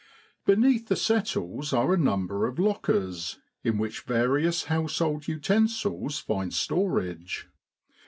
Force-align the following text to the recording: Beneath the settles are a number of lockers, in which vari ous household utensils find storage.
Beneath 0.47 0.87
the 0.87 0.95
settles 0.95 1.73
are 1.73 1.93
a 1.93 1.95
number 1.95 2.47
of 2.47 2.57
lockers, 2.57 3.37
in 3.63 3.77
which 3.77 4.01
vari 4.01 4.47
ous 4.47 4.63
household 4.63 5.27
utensils 5.27 6.17
find 6.17 6.55
storage. 6.55 7.47